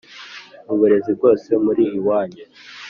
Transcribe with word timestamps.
mubuzire 0.65 1.11
bwose 1.17 1.49
muri 1.65 1.83
iwanyu 1.97 2.43